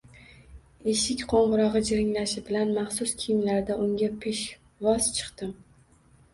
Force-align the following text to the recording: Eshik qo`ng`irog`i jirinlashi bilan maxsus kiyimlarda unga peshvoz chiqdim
Eshik 0.93 1.21
qo`ng`irog`i 1.33 1.81
jirinlashi 1.91 2.43
bilan 2.49 2.73
maxsus 2.79 3.15
kiyimlarda 3.21 3.79
unga 3.87 4.13
peshvoz 4.27 5.15
chiqdim 5.21 5.57